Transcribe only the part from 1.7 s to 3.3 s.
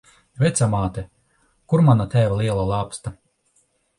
kur mana tēva lielā lāpsta?